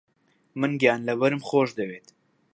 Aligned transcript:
من 0.59 0.71
گیانلەبەرم 0.81 1.41
خۆش 1.49 1.69
دەوێت. 1.79 2.07